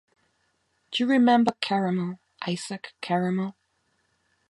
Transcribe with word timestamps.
D'you 0.89 1.05
remember 1.05 1.51
Caramel, 1.61 2.19
Isaac 2.47 2.93
Caramel? 3.01 3.55